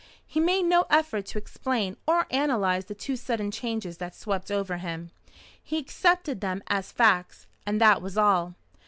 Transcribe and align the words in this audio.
He 0.25 0.39
made 0.39 0.63
no 0.63 0.87
effort 0.89 1.27
to 1.27 1.37
explain 1.37 1.95
or 2.07 2.25
analyze 2.31 2.85
the 2.85 2.95
two 2.95 3.15
sudden 3.15 3.51
changes 3.51 3.99
that 3.99 4.15
swept 4.15 4.49
over 4.49 4.77
him. 4.77 5.11
He 5.61 5.77
accepted 5.77 6.41
them 6.41 6.63
as 6.65 6.91
facts, 6.91 7.45
and 7.67 7.79
that 7.79 8.01
was 8.01 8.17
all. 8.17 8.55